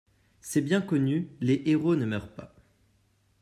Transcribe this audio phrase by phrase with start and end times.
[0.39, 2.55] C’est bien connu, les héros ne meurent pas.